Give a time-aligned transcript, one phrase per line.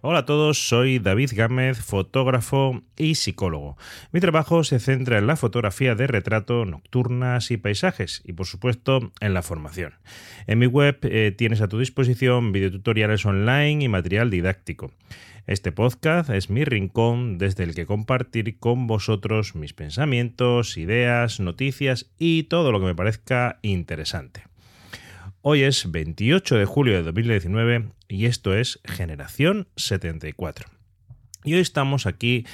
[0.00, 3.76] Hola a todos, soy David Gámez, fotógrafo y psicólogo.
[4.12, 9.10] Mi trabajo se centra en la fotografía de retrato, nocturnas y paisajes y por supuesto
[9.20, 9.94] en la formación.
[10.46, 14.92] En mi web eh, tienes a tu disposición videotutoriales online y material didáctico.
[15.48, 22.08] Este podcast es mi rincón desde el que compartir con vosotros mis pensamientos, ideas, noticias
[22.20, 24.47] y todo lo que me parezca interesante.
[25.40, 30.66] Hoy es 28 de julio de 2019 y esto es Generación 74.
[31.44, 32.44] Y hoy estamos aquí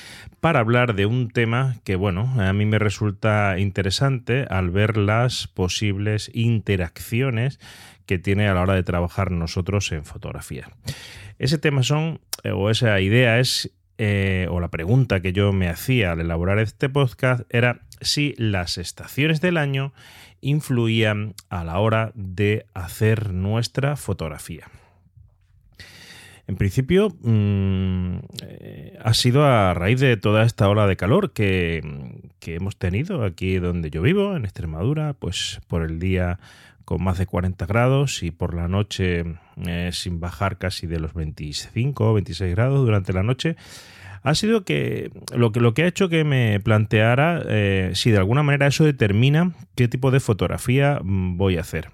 [0.41, 5.49] para hablar de un tema que, bueno, a mí me resulta interesante al ver las
[5.49, 7.59] posibles interacciones
[8.05, 10.69] que tiene a la hora de trabajar nosotros en fotografía.
[11.39, 15.71] Ese tema son, eh, o esa idea es, eh, o la pregunta que yo me
[15.71, 19.95] hacía al elaborar este podcast era si las estaciones del año
[20.45, 24.69] influían a la hora de hacer nuestra fotografía.
[26.47, 31.83] En principio, mm, eh, ha sido a raíz de toda esta ola de calor que,
[32.47, 36.39] hemos tenido aquí donde yo vivo, en Extremadura, pues por el día
[36.85, 39.25] con más de 40 grados y por la noche
[39.67, 43.57] eh, sin bajar casi de los 25 o 26 grados durante la noche
[44.25, 48.17] ha sido que lo que, lo que ha hecho que me planteara eh, si de
[48.17, 51.91] alguna manera eso determina qué tipo de fotografía mm, voy a hacer.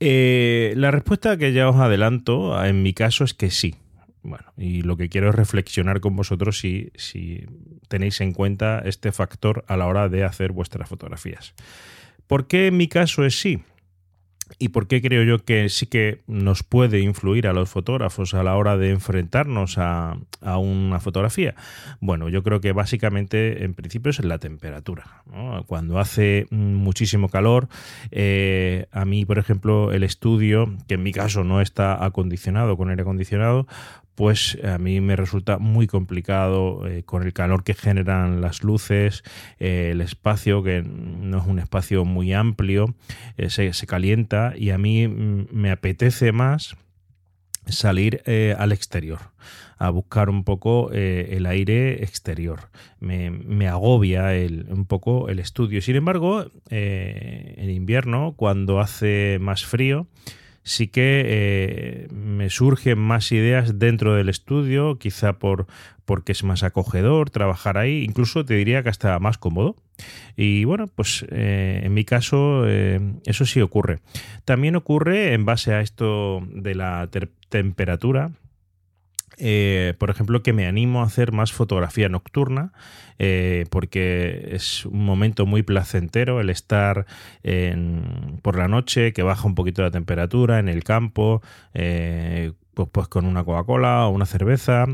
[0.00, 3.76] Eh, la respuesta que ya os adelanto en mi caso es que sí.
[4.22, 7.44] Bueno, y lo que quiero es reflexionar con vosotros si, si
[7.88, 11.54] tenéis en cuenta este factor a la hora de hacer vuestras fotografías.
[12.26, 13.62] ¿Por qué en mi caso es sí?
[14.58, 18.42] ¿Y por qué creo yo que sí que nos puede influir a los fotógrafos a
[18.42, 21.54] la hora de enfrentarnos a, una fotografía?
[22.00, 25.22] Bueno, yo creo que básicamente en principio es la temperatura.
[25.66, 27.68] Cuando hace muchísimo calor,
[28.10, 32.90] eh, a mí, por ejemplo, el estudio, que en mi caso no está acondicionado con
[32.90, 33.66] aire acondicionado,
[34.14, 39.22] pues a mí me resulta muy complicado eh, con el calor que generan las luces,
[39.58, 42.94] eh, el espacio que no es un espacio muy amplio,
[43.36, 46.76] eh, se, calienta y a mí mm, me apetece más
[47.66, 48.22] salir
[48.58, 49.20] al exterior,
[49.78, 52.70] a buscar un poco el aire exterior.
[52.98, 54.30] Me, agobia
[54.68, 55.80] un poco el estudio.
[55.80, 60.08] Sin embargo, en invierno, cuando hace más frío,
[60.62, 65.66] sí que eh, me surgen más ideas dentro del estudio, quizá por,
[66.04, 69.76] porque es más acogedor trabajar ahí, incluso te diría que hasta más cómodo.
[70.36, 74.00] Y bueno, pues eh, en mi caso eh, eso sí ocurre.
[74.44, 77.08] También ocurre en base a esto de la
[77.48, 78.32] temperatura
[79.38, 82.72] eh, por ejemplo, que me animo a hacer más fotografía nocturna,
[83.18, 87.06] eh, porque es un momento muy placentero el estar
[88.42, 91.42] por la noche, que baja un poquito la temperatura en el campo,
[91.74, 94.86] eh, pues, pues, con una Coca-Cola o una cerveza,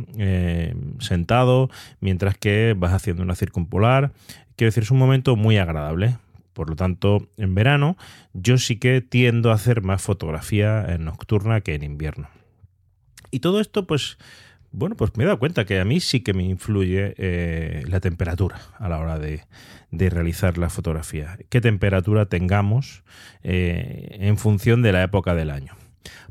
[0.99, 4.13] sentado, mientras que vas haciendo una circumpolar.
[4.57, 6.17] Quiero decir, es un momento muy agradable.
[6.53, 7.97] Por lo tanto, en verano
[8.33, 12.29] yo sí que tiendo a hacer más fotografía nocturna que en invierno.
[13.31, 14.19] Y todo esto, pues,
[14.71, 18.01] bueno, pues me he dado cuenta que a mí sí que me influye eh, la
[18.01, 19.45] temperatura a la hora de,
[19.91, 21.39] realizar la fotografía.
[21.49, 23.03] Qué temperatura tengamos
[23.43, 25.75] eh, en función de la época del año.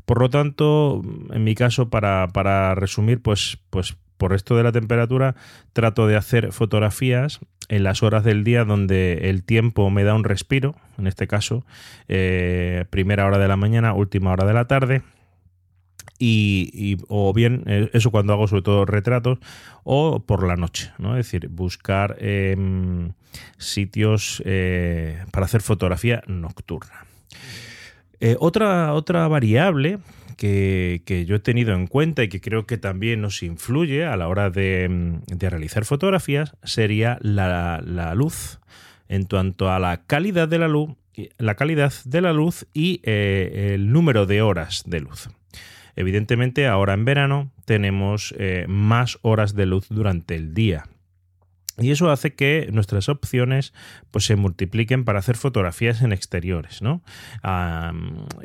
[0.04, 1.02] Por lo tanto,
[1.32, 5.34] en mi caso, para, resumir, pues, pues por esto de la temperatura,
[5.72, 10.24] trato de hacer fotografías en las horas del día donde el tiempo me da un
[10.24, 11.64] respiro, en este caso,
[12.08, 15.02] eh, primera hora de la mañana, última hora de la tarde
[16.18, 19.38] y, o bien eh, eso cuando hago sobre todo retratos
[19.84, 21.16] o por la noche, ¿no?
[21.16, 23.12] Es decir, buscar em,
[23.56, 27.06] sitios eh, para hacer fotografía nocturna.
[28.20, 30.00] Eh, otra, otra variable
[30.36, 34.26] que, yo he tenido en cuenta y que creo que también nos influye a la
[34.26, 37.80] hora de, em, realizar fotografías sería la,
[38.16, 38.58] luz
[39.08, 40.90] en cuanto a la calidad de la luz,
[41.38, 45.28] la calidad de la luz y el número de horas de luz.
[45.98, 50.84] Evidentemente, ahora en verano tenemos eh, más horas de luz durante el día.
[51.76, 53.74] Y eso hace que nuestras opciones
[54.12, 56.82] pues, se multipliquen para hacer fotografías en exteriores.
[56.82, 57.02] ¿no?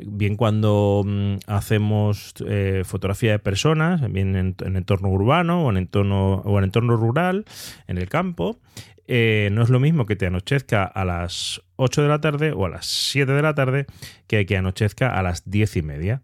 [0.04, 6.42] bien cuando mm, hacemos eh, fotografía de personas, bien en, entorno urbano o en entorno,
[6.44, 7.44] o en entorno rural,
[7.86, 8.58] en el campo,
[9.06, 12.66] eh, no es lo mismo que te anochezca a las 8 de la tarde o
[12.66, 13.86] a las 7 de la tarde
[14.26, 16.22] que que anochezca a las 10 y media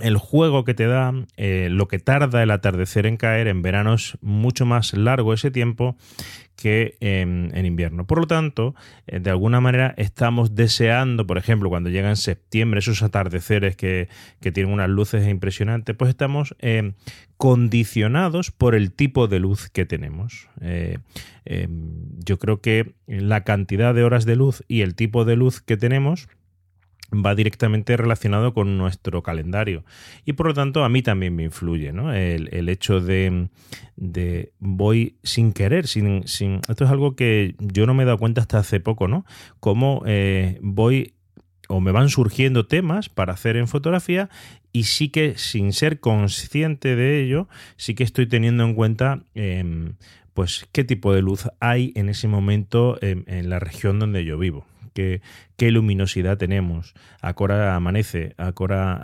[0.00, 3.94] el juego que te da, eh, lo que tarda el atardecer en caer en verano
[3.94, 5.96] es mucho más largo ese tiempo
[6.54, 8.06] que en, invierno.
[8.06, 8.74] Por lo tanto,
[9.06, 14.08] eh, de alguna manera estamos deseando, por ejemplo, cuando llega en septiembre, esos atardeceres que,
[14.40, 16.92] tienen unas luces impresionantes, pues estamos eh,
[17.36, 20.48] condicionados por el tipo de luz que tenemos.
[22.24, 25.76] yo creo que la cantidad de horas de luz y el tipo de luz que
[25.76, 26.28] tenemos
[27.12, 29.84] va directamente relacionado con nuestro calendario.
[30.24, 32.12] Y por lo tanto a mí también me influye ¿no?
[32.12, 33.48] el, hecho de,
[34.58, 38.40] voy sin querer sin, sin, esto es algo que yo no me he dado cuenta
[38.40, 39.24] hasta hace poco no
[39.60, 41.14] cómo eh, voy
[41.68, 44.28] o me van surgiendo temas para hacer en fotografía
[44.72, 49.94] y sí que sin ser consciente de ello sí que estoy teniendo en cuenta em,
[50.34, 54.66] pues qué tipo de luz hay en ese momento en la región donde yo vivo
[55.56, 57.34] qué, luminosidad tenemos, a
[57.76, 58.52] amanece, a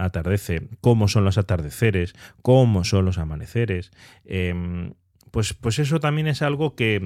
[0.04, 3.90] atardece, cómo son los atardeceres, cómo son los amaneceres.
[4.24, 4.94] Em,
[5.30, 7.00] pues, pues, eso también es algo que,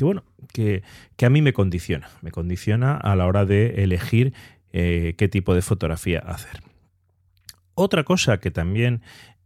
[0.00, 0.82] bueno, que,
[1.22, 4.32] a mí me condiciona, me condiciona a la hora de elegir
[4.72, 6.62] eh, qué tipo de fotografía hacer.
[7.74, 9.00] Otra cosa que también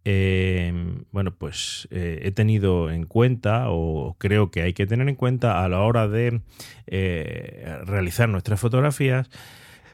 [0.04, 5.14] Em, bueno, pues eh, he tenido en cuenta o creo que hay que tener en
[5.14, 6.42] cuenta a la hora de
[6.86, 9.30] eh, realizar nuestras fotografías.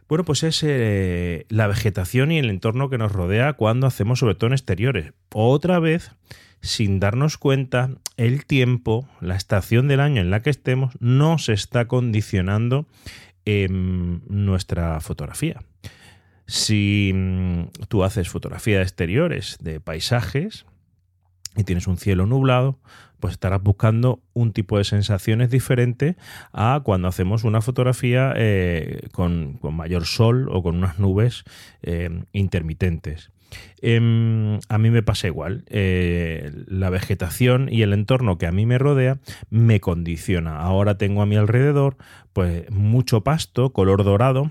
[0.09, 4.35] Bueno, pues es eh, la vegetación y el entorno que nos rodea cuando hacemos sobre
[4.35, 5.12] todo en exteriores.
[5.33, 6.11] Otra vez,
[6.61, 11.87] sin darnos cuenta, el tiempo, la estación del año en la que estemos, nos está
[11.87, 12.87] condicionando
[13.47, 15.61] nuestra fotografía.
[16.50, 20.67] Si mm, tú haces fotografía de exteriores de paisajes
[21.55, 22.81] y tienes un cielo nublado,
[23.20, 26.17] pues estarás buscando un tipo de sensaciones diferente
[26.52, 31.44] a cuando hacemos una fotografía eh, con, mayor sol o con unas nubes
[31.82, 33.31] eh, intermitentes.
[33.81, 35.62] Em, a mí me pasa igual.
[35.69, 39.20] Eh, la vegetación y el entorno que a mí me rodea
[39.50, 40.58] me condiciona.
[40.58, 41.96] Ahora tengo a mi alrededor
[42.32, 44.50] pues mucho pasto, color dorado,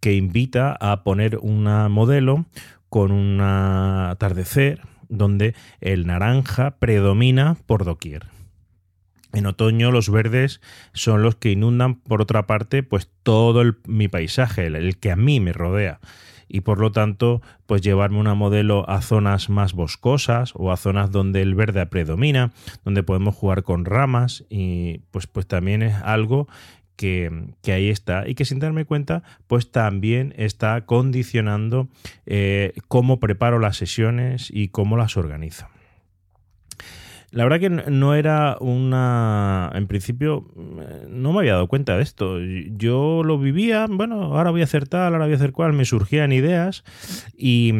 [0.00, 2.46] que invita a poner una modelo
[2.88, 8.26] con un atardecer donde el naranja predomina por doquier.
[9.32, 10.60] En otoño los verdes
[10.94, 15.38] son los que inundan por otra parte pues todo mi paisaje, el, que a mí
[15.40, 16.00] me rodea
[16.48, 21.10] y por lo tanto pues llevarme una modelo a zonas más boscosas o a zonas
[21.10, 22.52] donde el verde predomina,
[22.84, 26.48] donde podemos jugar con ramas y pues pues también es algo
[26.98, 31.88] que, ahí está y que sin darme cuenta, pues también está condicionando
[32.26, 35.66] eh, cómo preparo las sesiones y cómo las organizo.
[37.30, 39.70] La verdad que no era una...
[39.74, 40.46] En principio
[41.08, 42.40] no me había dado cuenta de esto.
[42.40, 45.84] Yo lo vivía, bueno, ahora voy a hacer tal, ahora voy a hacer cual, me
[45.84, 46.84] surgían ideas
[47.36, 47.72] y,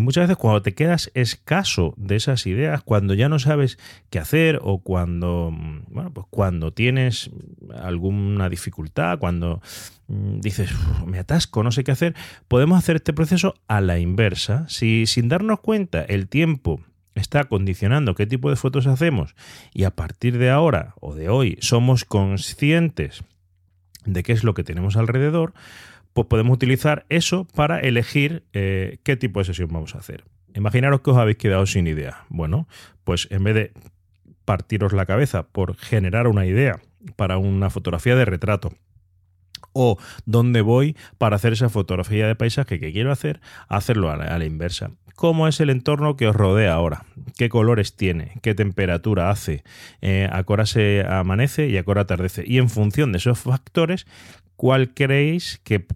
[0.00, 3.78] muchas veces cuando te quedas escaso de esas ideas, cuando ya no sabes
[4.10, 5.52] qué hacer o cuando,
[5.88, 7.30] bueno, pues cuando tienes
[7.76, 9.60] alguna dificultad, cuando
[10.06, 10.70] mm, dices,
[11.04, 12.14] me atasco, no sé qué hacer,
[12.46, 14.66] podemos hacer este proceso a la inversa.
[14.68, 16.80] Si sin darnos cuenta el tiempo
[17.14, 19.34] está condicionando qué tipo de fotos hacemos
[19.72, 23.24] y a partir de ahora o de hoy somos conscientes
[24.04, 25.54] de qué es lo que tenemos alrededor,
[26.12, 30.24] pues podemos utilizar eso para elegir eh, qué tipo de sesión vamos a hacer.
[30.54, 32.24] Imaginaros que os habéis quedado sin idea.
[32.28, 32.68] Bueno,
[33.02, 33.72] pues en vez de
[34.44, 36.80] partiros la cabeza por generar una idea
[37.16, 38.72] para una fotografía de retrato
[39.72, 44.44] o dónde voy para hacer esa fotografía de paisaje que quiero hacer, hacerlo a la,
[44.44, 44.92] inversa.
[45.14, 47.04] ¿Cómo es el entorno que os rodea ahora?
[47.36, 48.32] ¿Qué colores tiene?
[48.42, 49.62] ¿Qué temperatura hace?
[50.00, 52.44] Eh, ¿A qué hora se amanece y a qué hora atardece?
[52.46, 54.06] Y en función de esos factores,
[54.56, 55.86] ¿cuál creéis que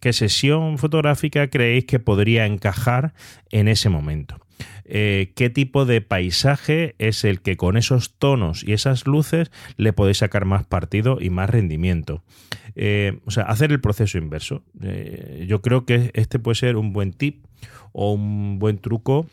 [0.00, 3.14] qué sesión fotográfica creéis que podría encajar
[3.50, 4.38] en ese momento.
[4.84, 9.92] Eh, qué tipo de paisaje es el que con esos tonos y esas luces le
[9.92, 12.22] podéis sacar más partido y más rendimiento.
[12.76, 14.62] Eh, o sea, hacer el proceso inverso.
[14.82, 17.44] Eh, yo creo que este puede ser un buen tip
[17.92, 19.26] o un buen truco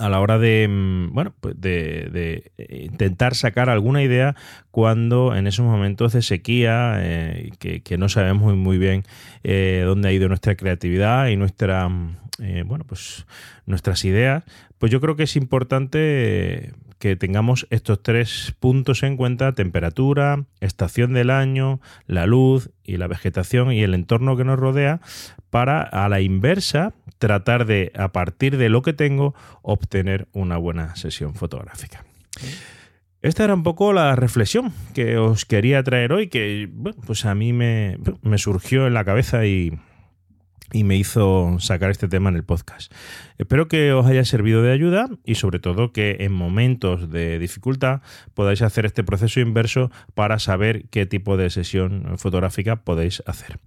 [0.00, 4.34] a la hora de, mm, bueno, pues de, intentar sacar alguna idea
[4.70, 9.04] cuando en esos momentos de sequía, eh, que, no sabemos muy, muy bien
[9.44, 13.26] eh, dónde ha ido nuestra creatividad y nuestra, mm, eh, bueno, pues
[13.66, 14.44] nuestras ideas,
[14.78, 21.14] pues yo creo que es importante que tengamos estos tres puntos en cuenta, temperatura, estación
[21.14, 25.00] del año, la luz y la vegetación y el entorno que nos rodea,
[25.48, 30.94] para a la inversa tratar de, a partir de lo que tengo, obtener una buena
[30.94, 32.04] sesión fotográfica.
[33.22, 36.68] Esta era un poco la reflexión que os quería traer hoy, que
[37.06, 39.72] pues a mí me, me surgió en la cabeza y,
[40.72, 42.92] y me hizo sacar este tema en el podcast.
[43.38, 48.00] Espero que os haya servido de ayuda y sobre todo que en momentos de dificultad
[48.34, 53.58] podáis hacer este proceso inverso para saber qué tipo de sesión fotográfica podéis hacer.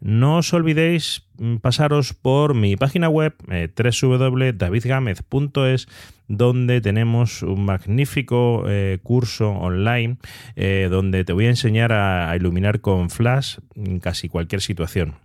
[0.00, 5.88] No os olvidéis mm, pasaros por mi página web eh, www.davidgamez.es
[6.26, 10.16] donde tenemos un magnífico eh, curso online
[10.56, 15.16] eh, donde te voy a enseñar a, iluminar con flash en casi cualquier situación.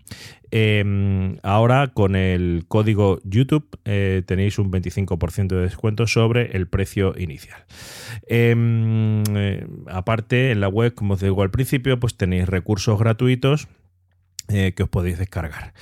[0.52, 7.64] Em, ahora con el código YouTube tenéis un 25% de descuento sobre el precio inicial.
[8.28, 9.24] Em,
[9.88, 13.68] aparte en la web, como os digo al principio, pues tenéis recursos gratuitos
[14.48, 15.74] eh, que os podéis descargar.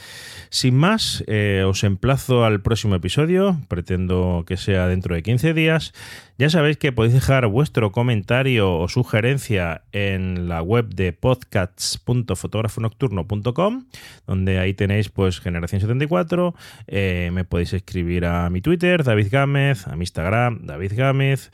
[0.50, 5.93] Sin más, eh, os emplazo al próximo episodio, pretendo que sea dentro de 15 días.
[6.38, 13.86] Ya sabéis que podéis dejar vuestro comentario o sugerencia en la web de podcasts.fotografonocturno.com,
[14.25, 16.56] donde ahí tenéis pues Generación 74,
[16.88, 21.52] eh, me podéis escribir a mi Twitter, David Gámez, a mi Instagram, David Gámez,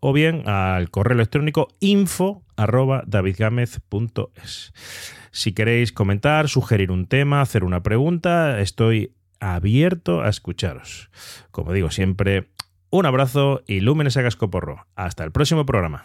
[0.00, 2.42] o bien al correo electrónico info
[5.32, 11.10] si queréis comentar, sugerir un tema, hacer una pregunta, estoy abierto a escucharos.
[11.50, 12.48] Como digo siempre,
[12.94, 14.86] un abrazo y lúmenes a cascoporro.
[14.94, 16.04] Hasta el próximo programa.